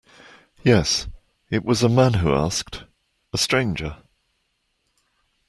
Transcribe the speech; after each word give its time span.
Yes, 0.63 1.07
it 1.51 1.63
was 1.63 1.83
a 1.83 1.87
man 1.87 2.15
who 2.15 2.33
asked, 2.33 2.85
a 3.33 3.37
stranger. 3.37 3.97